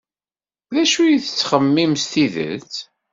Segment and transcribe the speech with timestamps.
[0.73, 2.73] D acu ay tettxemmim s tidet?